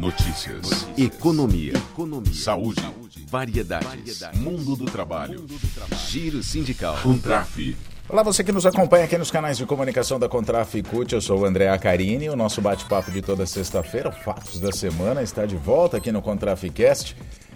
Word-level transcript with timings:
Notícias. 0.00 0.88
Economia. 0.96 1.74
Economia. 1.76 2.32
Saúde. 2.32 2.80
Variedades. 3.28 4.22
Mundo 4.34 4.74
do 4.74 4.86
trabalho. 4.86 5.44
Giro 6.08 6.42
sindical. 6.42 6.96
Contraf. 7.02 7.76
Olá, 8.08 8.22
você 8.22 8.42
que 8.42 8.50
nos 8.50 8.64
acompanha 8.64 9.04
aqui 9.04 9.18
nos 9.18 9.30
canais 9.30 9.58
de 9.58 9.66
comunicação 9.66 10.18
da 10.18 10.26
Contraf 10.26 10.82
CUT, 10.84 11.12
eu 11.12 11.20
sou 11.20 11.40
o 11.40 11.44
André 11.44 11.68
Acarini. 11.68 12.30
O 12.30 12.34
nosso 12.34 12.62
bate-papo 12.62 13.10
de 13.10 13.20
toda 13.20 13.44
sexta-feira, 13.44 14.10
Fatos 14.10 14.58
da 14.58 14.72
Semana, 14.72 15.22
está 15.22 15.44
de 15.44 15.56
volta 15.56 15.98
aqui 15.98 16.10
no 16.10 16.22
Contraficast 16.22 17.14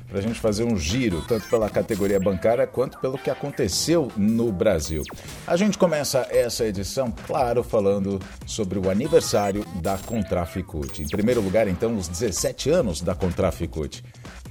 para 0.08 0.18
a 0.18 0.22
gente 0.22 0.38
fazer 0.38 0.64
um 0.64 0.76
giro, 0.76 1.22
tanto 1.22 1.48
pela 1.48 1.68
categoria 1.68 2.20
bancária 2.20 2.66
quanto 2.66 2.98
pelo 2.98 3.18
que 3.18 3.30
aconteceu 3.30 4.10
no 4.16 4.52
Brasil. 4.52 5.02
A 5.46 5.56
gente 5.56 5.76
começa 5.76 6.26
essa 6.30 6.64
edição, 6.64 7.12
claro, 7.26 7.62
falando 7.62 8.20
sobre 8.46 8.78
o 8.78 8.90
aniversário 8.90 9.64
da 9.82 9.98
Contraficut. 9.98 11.02
Em 11.02 11.08
primeiro 11.08 11.40
lugar, 11.40 11.66
então, 11.68 11.96
os 11.96 12.08
17 12.08 12.70
anos 12.70 13.00
da 13.00 13.14
Contraficut. 13.14 14.04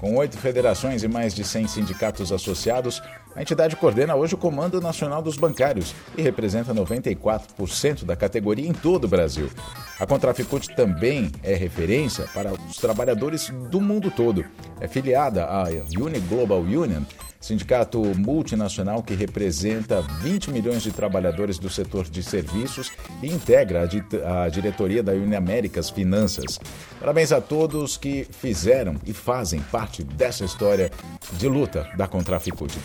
Com 0.04 0.18
oito 0.18 0.38
federações 0.38 1.02
e 1.02 1.08
mais 1.08 1.34
de 1.34 1.46
100 1.46 1.66
sindicatos 1.70 2.34
associados, 2.34 3.02
a 3.34 3.42
entidade 3.42 3.78
coordena 3.78 4.14
hoje 4.14 4.36
o 4.36 4.38
Comando 4.38 4.82
Nacional 4.82 5.22
dos 5.22 5.38
Bancários 5.38 5.96
e 6.18 6.22
representa 6.22 6.74
94% 6.74 8.04
da 8.04 8.14
categoria 8.14 8.68
em 8.68 8.74
todo 8.74 9.06
o 9.06 9.08
Brasil. 9.08 9.50
A 9.98 10.06
Contraficute 10.06 10.76
também 10.76 11.32
é 11.42 11.56
referência 11.56 12.28
para 12.34 12.52
os 12.52 12.76
trabalhadores 12.76 13.50
do 13.72 13.80
mundo 13.80 14.12
todo. 14.12 14.44
É 14.82 14.90
filiada 14.90 15.46
à 15.46 15.68
Uni 15.98 16.20
Global 16.20 16.60
Union, 16.60 17.04
sindicato 17.44 18.00
multinacional 18.18 19.04
que 19.04 19.14
representa 19.14 20.02
20 20.22 20.50
milhões 20.50 20.82
de 20.82 20.94
trabalhadores 20.94 21.60
do 21.60 21.70
setor 21.70 22.10
de 22.10 22.24
serviços 22.24 22.90
e 23.22 23.28
integra 23.28 23.82
a, 23.84 24.50
diretoria 24.50 25.04
da 25.04 25.12
Uniaméricas 25.12 25.90
Finanças. 25.90 26.58
Parabéns 27.02 27.34
a 27.34 27.42
todos 27.42 27.98
que 27.98 28.26
fizeram 28.32 28.96
e 29.06 29.12
fazem 29.12 29.60
parte 29.60 30.04
dessa 30.04 30.46
história 30.46 30.90
de 31.34 31.50
luta 31.50 31.86
da 31.98 32.08
Contraficute. 32.08 32.80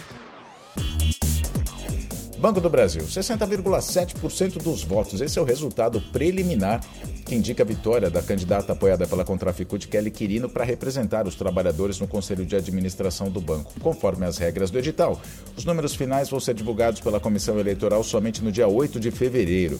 Banco 2.38 2.60
do 2.60 2.68
Brasil, 2.68 3.02
60,7% 3.02 4.62
dos 4.62 4.82
votos. 4.82 5.20
Esse 5.20 5.38
é 5.38 5.42
o 5.42 5.44
resultado 5.44 6.00
preliminar 6.12 6.80
que 7.28 7.34
indica 7.34 7.62
a 7.62 7.66
vitória 7.66 8.08
da 8.08 8.22
candidata 8.22 8.72
apoiada 8.72 9.06
pela 9.06 9.22
Contraficute, 9.22 9.86
Kelly 9.86 10.10
Quirino, 10.10 10.48
para 10.48 10.64
representar 10.64 11.26
os 11.26 11.34
trabalhadores 11.34 12.00
no 12.00 12.08
Conselho 12.08 12.46
de 12.46 12.56
Administração 12.56 13.30
do 13.30 13.38
banco, 13.38 13.78
conforme 13.80 14.24
as 14.24 14.38
regras 14.38 14.70
do 14.70 14.78
edital. 14.78 15.20
Os 15.54 15.66
números 15.66 15.94
finais 15.94 16.30
vão 16.30 16.40
ser 16.40 16.54
divulgados 16.54 17.02
pela 17.02 17.20
Comissão 17.20 17.58
Eleitoral 17.58 18.02
somente 18.02 18.42
no 18.42 18.50
dia 18.50 18.66
8 18.66 18.98
de 18.98 19.10
fevereiro. 19.10 19.78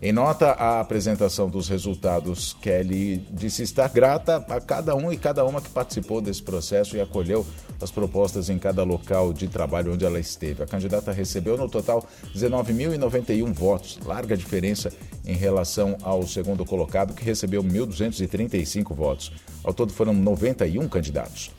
Em 0.00 0.12
nota 0.12 0.52
à 0.52 0.78
apresentação 0.78 1.50
dos 1.50 1.68
resultados, 1.68 2.56
Kelly 2.62 3.18
disse 3.32 3.64
estar 3.64 3.88
grata 3.88 4.36
a 4.48 4.60
cada 4.60 4.94
um 4.94 5.12
e 5.12 5.16
cada 5.16 5.44
uma 5.44 5.60
que 5.60 5.70
participou 5.70 6.20
desse 6.20 6.40
processo 6.40 6.96
e 6.96 7.00
acolheu 7.00 7.44
as 7.80 7.90
propostas 7.90 8.48
em 8.48 8.60
cada 8.60 8.84
local 8.84 9.32
de 9.32 9.48
trabalho 9.48 9.94
onde 9.94 10.04
ela 10.04 10.20
esteve. 10.20 10.62
A 10.62 10.66
candidata 10.66 11.10
recebeu 11.10 11.56
no 11.56 11.68
total 11.68 12.06
19.091 12.32 13.52
votos, 13.52 13.98
larga 14.04 14.36
diferença 14.36 14.92
em 15.26 15.34
relação 15.34 15.96
ao 16.02 16.24
segundo 16.24 16.64
colocado, 16.64 17.12
que 17.12 17.24
recebeu 17.24 17.64
1.235 17.64 18.94
votos. 18.94 19.32
Ao 19.64 19.74
todo 19.74 19.92
foram 19.92 20.14
91 20.14 20.88
candidatos. 20.88 21.50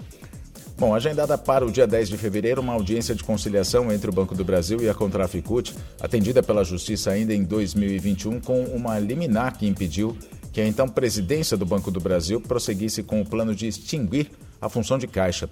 Bom, 0.79 0.95
agendada 0.95 1.37
para 1.37 1.65
o 1.65 1.71
dia 1.71 1.85
10 1.85 2.07
de 2.07 2.17
fevereiro, 2.17 2.61
uma 2.61 2.71
audiência 2.71 3.13
de 3.13 3.21
conciliação 3.21 3.91
entre 3.91 4.09
o 4.09 4.13
Banco 4.13 4.33
do 4.33 4.45
Brasil 4.45 4.81
e 4.81 4.87
a 4.87 4.93
Contraficut, 4.93 5.75
atendida 5.99 6.41
pela 6.41 6.63
Justiça 6.63 7.11
ainda 7.11 7.33
em 7.33 7.43
2021, 7.43 8.39
com 8.39 8.63
uma 8.63 8.97
liminar 8.97 9.57
que 9.57 9.67
impediu 9.67 10.17
que 10.53 10.61
a 10.61 10.65
então 10.65 10.87
presidência 10.87 11.57
do 11.57 11.65
Banco 11.65 11.91
do 11.91 11.99
Brasil 11.99 12.39
prosseguisse 12.39 13.03
com 13.03 13.19
o 13.19 13.25
plano 13.25 13.53
de 13.53 13.67
extinguir 13.67 14.31
a 14.61 14.69
função 14.69 14.97
de 14.97 15.05
caixa. 15.05 15.49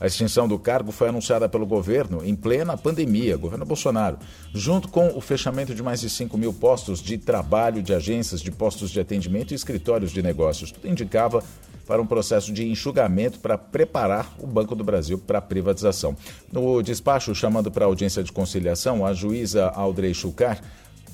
A 0.00 0.06
extinção 0.06 0.48
do 0.48 0.58
cargo 0.58 0.90
foi 0.90 1.10
anunciada 1.10 1.46
pelo 1.46 1.66
governo 1.66 2.24
em 2.24 2.34
plena 2.34 2.74
pandemia, 2.74 3.36
governo 3.36 3.66
Bolsonaro, 3.66 4.18
junto 4.54 4.88
com 4.88 5.08
o 5.08 5.20
fechamento 5.20 5.74
de 5.74 5.82
mais 5.82 6.00
de 6.00 6.08
5 6.08 6.38
mil 6.38 6.54
postos 6.54 7.02
de 7.02 7.18
trabalho 7.18 7.82
de 7.82 7.92
agências, 7.92 8.40
de 8.40 8.50
postos 8.50 8.90
de 8.90 8.98
atendimento 8.98 9.52
e 9.52 9.54
escritórios 9.54 10.10
de 10.10 10.22
negócios. 10.22 10.72
Tudo 10.72 10.88
indicava 10.88 11.44
para 11.90 12.00
um 12.00 12.06
processo 12.06 12.52
de 12.52 12.64
enxugamento 12.68 13.40
para 13.40 13.58
preparar 13.58 14.32
o 14.38 14.46
Banco 14.46 14.76
do 14.76 14.84
Brasil 14.84 15.18
para 15.18 15.38
a 15.38 15.42
privatização. 15.42 16.14
No 16.52 16.80
despacho 16.84 17.34
chamando 17.34 17.68
para 17.68 17.84
audiência 17.84 18.22
de 18.22 18.30
conciliação, 18.30 19.04
a 19.04 19.12
juíza 19.12 19.66
Audrey 19.70 20.14
Chucar 20.14 20.62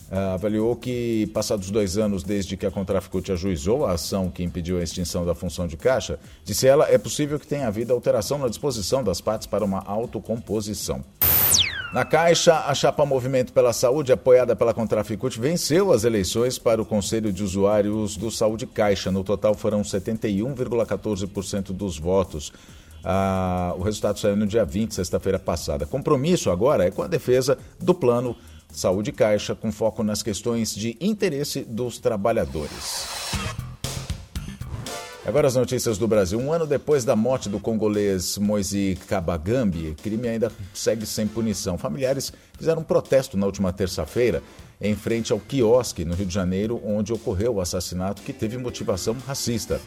Uh, 0.09 0.35
avaliou 0.35 0.77
que, 0.77 1.29
passados 1.35 1.69
dois 1.69 1.99
anos 1.99 2.23
desde 2.23 2.57
que 2.57 2.65
a 2.65 2.71
Contraficute 2.71 3.33
ajuizou 3.33 3.85
a 3.85 3.95
ação 3.95 4.31
que 4.31 4.45
impediu 4.45 4.79
a 4.79 4.83
extinção 4.85 5.27
da 5.27 5.35
função 5.35 5.67
de 5.67 5.77
caixa, 5.77 6.17
disse 6.45 6.65
ela, 6.65 6.89
é 6.89 6.97
possível 6.97 7.41
que 7.41 7.47
tenha 7.47 7.67
havido 7.67 7.93
alteração 7.93 8.39
na 8.39 8.47
disposição 8.47 9.03
das 9.03 9.21
partes 9.21 9.49
para 9.49 9.65
uma 9.65 9.81
autocomposição. 9.81 11.03
Na 11.97 12.05
Caixa, 12.05 12.53
a 12.67 12.75
chapa 12.75 13.07
Movimento 13.07 13.55
pela 13.55 13.73
Saúde, 13.73 14.13
apoiada 14.13 14.55
pela 14.55 14.75
Contraficute, 14.75 15.41
venceu 15.41 15.91
as 15.95 16.05
eleições 16.05 16.59
para 16.59 16.83
o 16.83 16.85
Conselho 16.85 17.33
de 17.33 17.43
Usuários 17.43 18.19
do 18.19 18.31
Saúde 18.31 18.67
Caixa. 18.67 19.11
No 19.11 19.25
total 19.25 19.55
foram 19.55 19.81
71,14% 19.81 21.73
dos 21.73 21.99
votos. 21.99 22.53
Ah, 23.03 23.73
o 23.79 23.83
resultado 23.83 24.19
saiu 24.19 24.37
no 24.37 24.47
dia 24.47 24.63
20, 24.63 24.95
sexta-feira 24.95 25.39
passada. 25.39 25.87
Compromisso 25.87 26.51
agora 26.51 26.85
é 26.85 26.91
com 26.91 27.01
a 27.01 27.07
defesa 27.07 27.57
do 27.81 27.95
plano 27.95 28.37
Saúde 28.71 29.11
Caixa, 29.11 29.55
com 29.55 29.73
foco 29.73 30.03
nas 30.03 30.23
questões 30.23 30.75
de 30.75 30.99
interesse 31.01 31.65
dos 31.65 31.97
trabalhadores. 31.99 33.16
Agora 35.27 35.49
as 35.49 35.57
notícias 35.57 35.99
do 35.99 36.07
Brasil. 36.07 36.39
Um 36.39 36.53
ano 36.53 36.65
depois 36.69 37.05
da 37.05 37.17
morte 37.17 37.49
do 37.49 37.59
congolês 37.59 38.39
Moise 38.39 38.97
Kabagambi, 39.09 39.97
crime 40.01 40.29
ainda 40.29 40.53
segue 40.73 41.05
sem 41.05 41.27
punição. 41.27 41.77
Familiares 41.77 42.33
fizeram 42.57 42.83
um 42.83 42.85
protesto 42.85 43.37
na 43.37 43.45
última 43.45 43.73
terça-feira 43.73 44.41
em 44.81 44.95
frente 44.95 45.33
ao 45.33 45.41
quiosque 45.41 46.05
no 46.05 46.15
Rio 46.15 46.27
de 46.27 46.33
Janeiro, 46.33 46.81
onde 46.85 47.13
ocorreu 47.13 47.57
o 47.57 47.61
assassinato 47.61 48.23
que 48.23 48.33
teve 48.33 48.57
motivação 48.57 49.17
racista. 49.27 49.81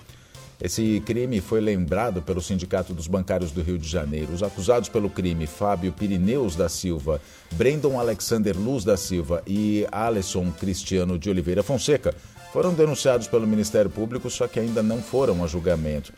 Esse 0.62 1.02
crime 1.06 1.40
foi 1.40 1.62
lembrado 1.62 2.22
pelo 2.22 2.42
Sindicato 2.42 2.94
dos 2.94 3.08
Bancários 3.08 3.50
do 3.50 3.62
Rio 3.62 3.78
de 3.78 3.88
Janeiro. 3.88 4.34
Os 4.34 4.44
acusados 4.44 4.90
pelo 4.90 5.10
crime, 5.10 5.48
Fábio 5.48 5.94
Pirineus 5.94 6.54
da 6.54 6.68
Silva, 6.68 7.22
Brandon 7.54 7.98
Alexander 7.98 8.58
Luz 8.58 8.84
da 8.84 8.98
Silva 8.98 9.42
e 9.48 9.88
Alisson 9.90 10.52
Cristiano 10.52 11.18
de 11.18 11.30
Oliveira 11.30 11.64
Fonseca, 11.64 12.14
foram 12.52 12.74
denunciados 12.74 13.26
pelo 13.26 13.48
Ministério 13.48 13.90
Público, 13.90 14.30
só 14.30 14.50
que 14.50 14.60
ainda 14.60 14.84
não 14.84 15.02
foram 15.02 15.46
a 15.46 15.48
julgamento. 15.48 16.12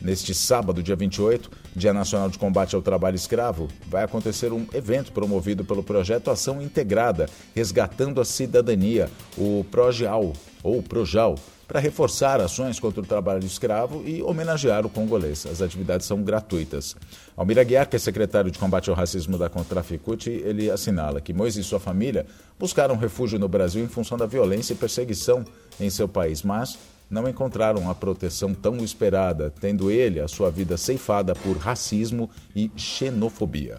Neste 0.00 0.32
sábado, 0.32 0.82
dia 0.82 0.94
28, 0.94 1.50
Dia 1.74 1.92
Nacional 1.92 2.28
de 2.28 2.38
Combate 2.38 2.74
ao 2.74 2.82
Trabalho 2.82 3.16
Escravo, 3.16 3.68
vai 3.86 4.04
acontecer 4.04 4.52
um 4.52 4.66
evento 4.72 5.10
promovido 5.10 5.64
pelo 5.64 5.82
projeto 5.82 6.30
Ação 6.30 6.62
Integrada, 6.62 7.28
Resgatando 7.54 8.20
a 8.20 8.24
Cidadania, 8.24 9.10
o 9.36 9.64
PROJAL, 9.70 10.32
ou 10.62 10.82
PROJAL, 10.82 11.34
para 11.68 11.80
reforçar 11.80 12.40
ações 12.40 12.80
contra 12.80 13.02
o 13.02 13.06
trabalho 13.06 13.44
escravo 13.44 14.02
e 14.06 14.22
homenagear 14.22 14.86
o 14.86 14.88
congolês. 14.88 15.44
As 15.44 15.60
atividades 15.60 16.06
são 16.06 16.22
gratuitas. 16.22 16.96
Almir 17.36 17.58
Aguiar, 17.58 17.86
que 17.86 17.94
é 17.94 17.98
secretário 17.98 18.50
de 18.50 18.58
combate 18.58 18.88
ao 18.88 18.96
racismo 18.96 19.36
da 19.36 19.50
Contraficute, 19.50 20.30
ele 20.30 20.70
assinala 20.70 21.20
que 21.20 21.34
Moisés 21.34 21.66
e 21.66 21.68
sua 21.68 21.78
família 21.78 22.24
buscaram 22.58 22.96
refúgio 22.96 23.38
no 23.38 23.48
Brasil 23.48 23.84
em 23.84 23.88
função 23.88 24.16
da 24.16 24.24
violência 24.24 24.72
e 24.72 24.76
perseguição 24.76 25.44
em 25.78 25.90
seu 25.90 26.08
país, 26.08 26.42
mas 26.42 26.78
não 27.10 27.28
encontraram 27.28 27.90
a 27.90 27.94
proteção 27.94 28.54
tão 28.54 28.76
esperada, 28.78 29.52
tendo 29.60 29.90
ele 29.90 30.20
a 30.20 30.28
sua 30.28 30.50
vida 30.50 30.76
ceifada 30.76 31.34
por 31.34 31.56
racismo 31.56 32.30
e 32.54 32.70
xenofobia. 32.76 33.78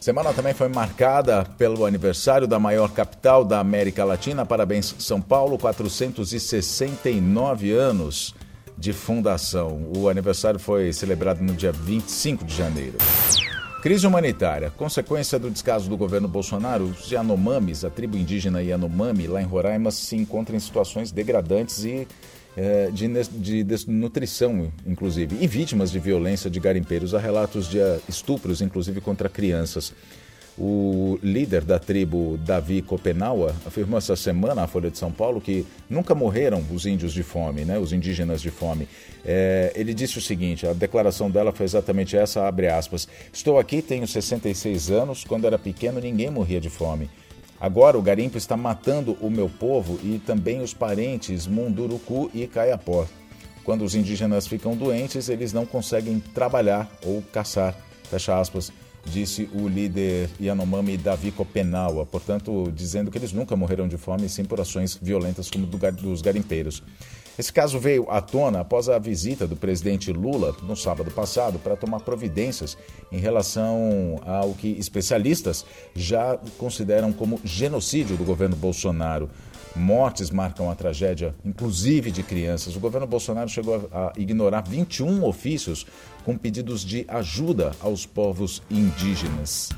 Semana 0.00 0.32
também 0.32 0.54
foi 0.54 0.68
marcada 0.68 1.44
pelo 1.58 1.84
aniversário 1.84 2.46
da 2.46 2.60
maior 2.60 2.92
capital 2.92 3.44
da 3.44 3.58
América 3.58 4.04
Latina. 4.04 4.46
Parabéns, 4.46 4.94
São 5.00 5.20
Paulo, 5.20 5.58
469 5.58 7.72
anos 7.72 8.32
de 8.78 8.92
fundação. 8.92 9.90
O 9.96 10.08
aniversário 10.08 10.60
foi 10.60 10.92
celebrado 10.92 11.42
no 11.42 11.54
dia 11.54 11.72
25 11.72 12.44
de 12.44 12.54
janeiro. 12.54 12.98
Crise 13.86 14.04
humanitária. 14.04 14.68
Consequência 14.68 15.38
do 15.38 15.48
descaso 15.48 15.88
do 15.88 15.96
governo 15.96 16.26
Bolsonaro, 16.26 16.86
os 16.86 17.08
Yanomamis, 17.08 17.84
a 17.84 17.88
tribo 17.88 18.16
indígena 18.16 18.60
Yanomami, 18.60 19.28
lá 19.28 19.40
em 19.40 19.44
Roraima, 19.44 19.92
se 19.92 20.16
encontra 20.16 20.56
em 20.56 20.58
situações 20.58 21.12
degradantes 21.12 21.84
e 21.84 22.08
é, 22.56 22.90
de, 22.90 23.06
de 23.28 23.62
desnutrição, 23.62 24.72
inclusive, 24.84 25.36
e 25.40 25.46
vítimas 25.46 25.92
de 25.92 26.00
violência 26.00 26.50
de 26.50 26.58
garimpeiros. 26.58 27.14
Há 27.14 27.20
relatos 27.20 27.68
de 27.68 27.78
eh, 27.78 28.00
estupros, 28.08 28.60
inclusive 28.60 29.00
contra 29.00 29.28
crianças. 29.28 29.94
O 30.58 31.18
líder 31.22 31.62
da 31.64 31.78
tribo, 31.78 32.38
Davi 32.38 32.80
Copenaua, 32.80 33.54
afirmou 33.66 33.98
essa 33.98 34.16
semana 34.16 34.62
à 34.62 34.66
Folha 34.66 34.90
de 34.90 34.96
São 34.96 35.12
Paulo 35.12 35.38
que 35.38 35.66
nunca 35.88 36.14
morreram 36.14 36.64
os 36.72 36.86
índios 36.86 37.12
de 37.12 37.22
fome, 37.22 37.66
né, 37.66 37.78
os 37.78 37.92
indígenas 37.92 38.40
de 38.40 38.50
fome. 38.50 38.88
É, 39.22 39.70
ele 39.74 39.92
disse 39.92 40.16
o 40.16 40.20
seguinte, 40.20 40.66
a 40.66 40.72
declaração 40.72 41.30
dela 41.30 41.52
foi 41.52 41.64
exatamente 41.66 42.16
essa, 42.16 42.48
abre 42.48 42.68
aspas, 42.68 43.06
estou 43.30 43.58
aqui, 43.58 43.82
tenho 43.82 44.08
66 44.08 44.90
anos, 44.90 45.24
quando 45.24 45.46
era 45.46 45.58
pequeno 45.58 46.00
ninguém 46.00 46.30
morria 46.30 46.60
de 46.60 46.70
fome. 46.70 47.10
Agora 47.60 47.98
o 47.98 48.02
garimpo 48.02 48.38
está 48.38 48.56
matando 48.56 49.12
o 49.20 49.30
meu 49.30 49.50
povo 49.50 49.98
e 50.02 50.18
também 50.18 50.62
os 50.62 50.72
parentes 50.72 51.46
Munduruku 51.46 52.30
e 52.32 52.46
Caiapó. 52.46 53.06
Quando 53.62 53.84
os 53.84 53.94
indígenas 53.94 54.46
ficam 54.46 54.74
doentes, 54.74 55.28
eles 55.28 55.52
não 55.52 55.66
conseguem 55.66 56.18
trabalhar 56.32 56.90
ou 57.04 57.20
caçar. 57.32 57.74
Fecha 58.04 58.38
aspas 58.38 58.72
disse 59.10 59.48
o 59.54 59.68
líder 59.68 60.28
Yanomami 60.40 60.96
Davi 60.96 61.30
Copenaua, 61.30 62.04
portanto, 62.04 62.70
dizendo 62.74 63.10
que 63.10 63.18
eles 63.18 63.32
nunca 63.32 63.56
morreram 63.56 63.88
de 63.88 63.96
fome, 63.96 64.28
sim 64.28 64.44
por 64.44 64.60
ações 64.60 64.98
violentas 65.00 65.50
como 65.50 65.66
do, 65.66 65.78
dos 65.92 66.20
garimpeiros. 66.20 66.82
Esse 67.38 67.52
caso 67.52 67.78
veio 67.78 68.10
à 68.10 68.20
tona 68.20 68.60
após 68.60 68.88
a 68.88 68.98
visita 68.98 69.46
do 69.46 69.56
presidente 69.56 70.10
Lula 70.10 70.56
no 70.62 70.74
sábado 70.74 71.10
passado 71.10 71.58
para 71.58 71.76
tomar 71.76 72.00
providências 72.00 72.78
em 73.12 73.18
relação 73.18 74.20
ao 74.24 74.54
que 74.54 74.68
especialistas 74.78 75.66
já 75.94 76.38
consideram 76.56 77.12
como 77.12 77.38
genocídio 77.44 78.16
do 78.16 78.24
governo 78.24 78.56
Bolsonaro. 78.56 79.28
Mortes 79.74 80.30
marcam 80.30 80.70
a 80.70 80.74
tragédia, 80.74 81.34
inclusive 81.44 82.10
de 82.10 82.22
crianças. 82.22 82.74
O 82.74 82.80
governo 82.80 83.06
Bolsonaro 83.06 83.50
chegou 83.50 83.86
a 83.92 84.10
ignorar 84.16 84.62
21 84.62 85.22
ofícios 85.22 85.86
com 86.24 86.38
pedidos 86.38 86.82
de 86.82 87.04
ajuda 87.06 87.72
aos 87.80 88.06
povos 88.06 88.62
indígenas. 88.70 89.68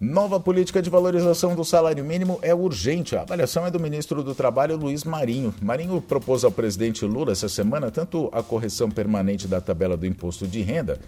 Nova 0.00 0.40
política 0.40 0.80
de 0.80 0.88
valorização 0.88 1.54
do 1.54 1.62
salário 1.62 2.02
mínimo 2.02 2.38
é 2.40 2.54
urgente. 2.54 3.14
A 3.14 3.20
avaliação 3.20 3.66
é 3.66 3.70
do 3.70 3.78
ministro 3.78 4.24
do 4.24 4.34
Trabalho, 4.34 4.74
Luiz 4.74 5.04
Marinho. 5.04 5.54
Marinho 5.60 6.00
propôs 6.00 6.42
ao 6.42 6.50
presidente 6.50 7.04
Lula 7.04 7.32
essa 7.32 7.50
semana 7.50 7.90
tanto 7.90 8.30
a 8.32 8.42
correção 8.42 8.90
permanente 8.90 9.46
da 9.46 9.60
tabela 9.60 9.98
do 9.98 10.06
imposto 10.06 10.48
de 10.48 10.62
renda, 10.62 10.98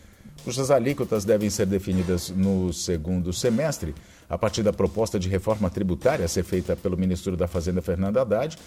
cujas 0.45 0.71
alíquotas 0.71 1.25
devem 1.25 1.49
ser 1.49 1.65
definidas 1.65 2.29
no 2.29 2.71
segundo 2.71 3.33
semestre, 3.33 3.95
a 4.29 4.37
partir 4.37 4.63
da 4.63 4.75
proposta 4.75 5.19
de 5.19 5.27
reforma 5.27 5.71
tributária 5.71 6.27
a 6.27 6.29
ser 6.29 6.43
feita 6.43 6.77
pelo 6.77 6.95
ministro 6.95 7.35
da 7.35 7.49
Fazenda, 7.49 7.81
Fernando 7.81 8.19
Haddad, 8.19 8.59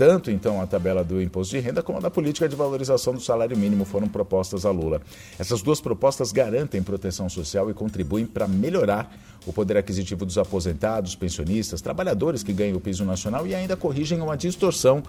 tanto 0.00 0.30
então 0.30 0.62
a 0.62 0.66
tabela 0.66 1.04
do 1.04 1.20
imposto 1.20 1.54
de 1.54 1.60
renda 1.60 1.82
como 1.82 1.98
a 1.98 2.00
da 2.00 2.10
política 2.10 2.48
de 2.48 2.56
valorização 2.56 3.12
do 3.12 3.20
salário 3.20 3.54
mínimo 3.54 3.84
foram 3.84 4.08
propostas 4.08 4.64
a 4.64 4.70
Lula. 4.70 5.02
Essas 5.38 5.60
duas 5.60 5.78
propostas 5.78 6.32
garantem 6.32 6.82
proteção 6.82 7.28
social 7.28 7.70
e 7.70 7.74
contribuem 7.74 8.24
para 8.24 8.48
melhorar 8.48 9.14
o 9.44 9.52
poder 9.52 9.76
aquisitivo 9.76 10.24
dos 10.24 10.38
aposentados, 10.38 11.14
pensionistas, 11.14 11.82
trabalhadores 11.82 12.42
que 12.42 12.50
ganham 12.50 12.78
o 12.78 12.80
piso 12.80 13.04
nacional 13.04 13.46
e 13.46 13.54
ainda 13.54 13.76
corrigem 13.76 14.22
uma 14.22 14.38
distorção. 14.38 15.02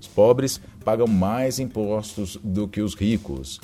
Os 0.00 0.08
pobres 0.08 0.62
pagam 0.82 1.06
mais 1.06 1.58
impostos 1.58 2.38
do 2.42 2.66
que 2.66 2.80
os 2.80 2.94
ricos. 2.94 3.60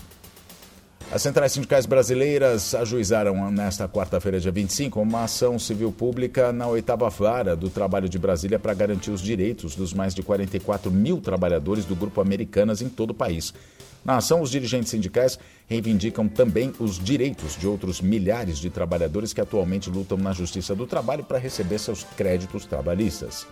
As 1.14 1.22
centrais 1.22 1.52
sindicais 1.52 1.87
brasileiras 1.87 2.75
ajuizaram 2.75 3.49
nesta 3.49 3.88
quarta-feira, 3.88 4.40
dia 4.40 4.50
25, 4.50 5.00
uma 5.00 5.22
ação 5.22 5.61
civil 5.61 5.93
pública 5.93 6.52
na 6.52 6.66
oitava 6.66 7.08
vara 7.08 7.55
do 7.55 7.70
trabalho 7.70 8.08
de 8.08 8.19
Brasília 8.19 8.58
para 8.58 8.75
garantir 8.75 9.12
os 9.12 9.20
direitos 9.20 9.76
dos 9.76 9.94
mais 9.94 10.12
de 10.12 10.25
44 10.25 10.90
mil 10.90 11.20
trabalhadores 11.20 11.84
do 11.84 11.94
Grupo 11.94 12.20
Americanas 12.20 12.82
em 12.82 12.88
todo 12.88 13.11
o 13.11 13.14
país. 13.14 13.55
Na 14.05 14.16
ação, 14.16 14.43
os 14.43 14.50
dirigentes 14.50 14.90
sindicais 14.90 15.38
reivindicam 15.69 16.26
também 16.26 16.72
os 16.81 16.99
direitos 16.99 17.56
de 17.56 17.69
outros 17.69 18.00
milhares 18.00 18.58
de 18.58 18.69
trabalhadores 18.69 19.32
que 19.32 19.40
atualmente 19.40 19.88
lutam 19.88 20.19
na 20.19 20.32
Justiça 20.32 20.75
do 20.75 20.84
Trabalho 20.84 21.22
para 21.22 21.38
receber 21.38 21.78
seus 21.78 22.02
créditos 22.02 22.67
trabalhistas. 22.67 23.46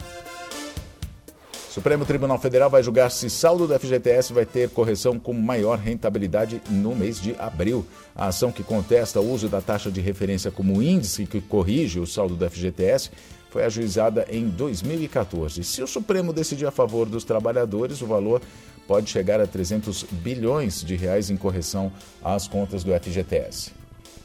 Supremo 1.73 2.05
Tribunal 2.05 2.39
Federal 2.39 2.69
vai 2.69 2.83
julgar 2.83 3.11
se 3.11 3.31
saldo 3.31 3.67
do 3.67 3.81
FGTS 3.81 4.35
vai 4.35 4.45
ter 4.45 4.69
correção 4.69 5.19
com 5.19 5.33
maior 5.33 5.79
rentabilidade 5.79 6.61
no 6.69 6.95
mês 6.95 7.19
de 7.19 7.35
abril. 7.39 7.83
A 8.15 8.27
ação 8.27 8.53
que 8.53 8.63
contesta 8.63 9.23
o 9.23 9.33
uso 9.33 9.49
da 9.49 9.63
taxa 9.63 9.91
de 9.91 9.99
referência 9.99 10.51
como 10.51 10.83
índice 10.83 11.25
que 11.25 11.41
corrige 11.41 11.99
o 11.99 12.07
saldo 12.07 12.37
do 12.37 12.51
FGTS 12.51 13.11
foi 13.49 13.65
ajuizada 13.65 14.27
em 14.31 14.51
2014. 14.51 15.65
Se 15.65 15.83
o 15.83 15.87
Supremo 15.87 16.31
decidir 16.31 16.67
a 16.67 16.71
favor 16.71 17.09
dos 17.09 17.25
trabalhadores, 17.25 18.03
o 18.03 18.07
valor 18.07 18.43
pode 18.87 19.09
chegar 19.09 19.41
a 19.41 19.47
300 19.47 20.03
bilhões 20.11 20.85
de 20.85 20.95
reais 20.95 21.31
em 21.31 21.39
correção 21.39 21.91
às 22.23 22.47
contas 22.47 22.85
do 22.85 22.93
FGTS. 22.93 23.73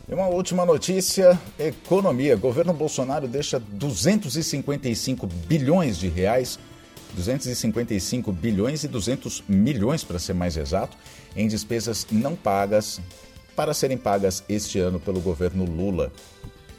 E 0.09 0.13
uma 0.13 0.27
última 0.27 0.65
notícia: 0.65 1.39
economia. 1.57 2.35
Governo 2.35 2.73
Bolsonaro 2.73 3.25
deixa 3.25 3.57
255 3.57 5.25
bilhões 5.47 5.97
de 5.97 6.09
reais 6.09 6.59
255 7.13 8.31
bilhões 8.31 8.83
e 8.83 8.87
200 8.87 9.43
milhões, 9.47 10.03
para 10.03 10.19
ser 10.19 10.33
mais 10.33 10.57
exato, 10.57 10.97
em 11.35 11.47
despesas 11.47 12.05
não 12.11 12.35
pagas 12.35 12.99
para 13.55 13.73
serem 13.73 13.97
pagas 13.97 14.43
este 14.47 14.79
ano 14.79 14.99
pelo 14.99 15.19
governo 15.19 15.65
Lula. 15.65 16.11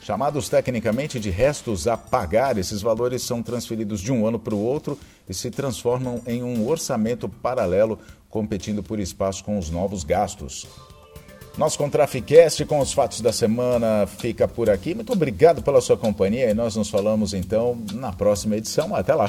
Chamados 0.01 0.49
tecnicamente 0.49 1.19
de 1.19 1.29
restos 1.29 1.89
a 1.89 1.97
pagar, 1.97 2.57
esses 2.57 2.81
valores 2.81 3.23
são 3.23 3.43
transferidos 3.43 4.01
de 4.01 4.13
um 4.13 4.27
ano 4.27 4.39
para 4.39 4.55
o 4.55 4.65
outro 4.65 4.99
e 5.29 5.35
se 5.35 5.51
transformam 5.51 6.23
em 6.27 6.43
um 6.43 6.67
orçamento 6.67 7.29
paralelo, 7.29 7.99
competindo 8.31 8.83
por 8.83 9.01
espaço 9.01 9.45
com 9.45 9.59
os 9.59 9.69
novos 9.69 10.05
gastos. 10.05 10.67
Nosso 11.59 11.77
Contraficast 11.77 12.65
com 12.67 12.79
os 12.79 12.93
fatos 12.93 13.21
da 13.21 13.33
semana 13.33 14.07
fica 14.07 14.47
por 14.47 14.71
aqui. 14.71 14.95
Muito 14.95 15.13
obrigado 15.13 15.61
pela 15.61 15.81
sua 15.81 15.97
companhia 15.97 16.49
e 16.49 16.55
nós 16.55 16.77
nos 16.77 16.89
falamos 16.89 17.35
então 17.35 17.77
na 17.95 18.13
próxima 18.13 18.57
edição. 18.57 18.95
Até 18.95 19.13
lá! 19.13 19.29